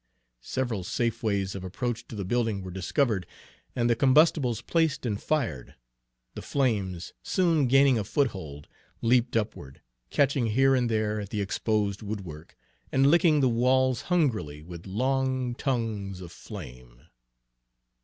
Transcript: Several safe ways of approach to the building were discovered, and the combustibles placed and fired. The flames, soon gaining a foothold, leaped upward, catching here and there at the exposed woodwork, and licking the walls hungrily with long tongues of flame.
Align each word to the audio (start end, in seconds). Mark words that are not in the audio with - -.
Several 0.41 0.83
safe 0.83 1.21
ways 1.21 1.53
of 1.53 1.63
approach 1.63 2.07
to 2.07 2.15
the 2.15 2.25
building 2.25 2.63
were 2.63 2.71
discovered, 2.71 3.27
and 3.75 3.87
the 3.87 3.95
combustibles 3.95 4.59
placed 4.59 5.05
and 5.05 5.21
fired. 5.21 5.75
The 6.33 6.41
flames, 6.41 7.13
soon 7.21 7.67
gaining 7.67 7.99
a 7.99 8.03
foothold, 8.03 8.67
leaped 9.03 9.37
upward, 9.37 9.79
catching 10.09 10.47
here 10.47 10.73
and 10.73 10.89
there 10.89 11.19
at 11.19 11.29
the 11.29 11.39
exposed 11.39 12.01
woodwork, 12.01 12.57
and 12.91 13.11
licking 13.11 13.41
the 13.41 13.47
walls 13.47 14.01
hungrily 14.09 14.63
with 14.63 14.87
long 14.87 15.53
tongues 15.53 16.19
of 16.19 16.31
flame. 16.31 17.03